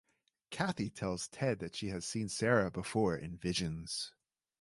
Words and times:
Cathy 0.49 0.89
tells 0.89 1.27
Ted 1.27 1.59
that 1.59 1.75
she 1.75 1.89
has 1.89 2.07
seen 2.07 2.27
Sarah 2.27 2.71
before 2.71 3.15
in 3.15 3.37
visions. 3.37 4.13